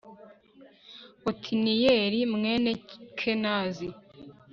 otiniyeli 1.29 2.19
mwene 2.33 2.71
kenazi 3.17 3.87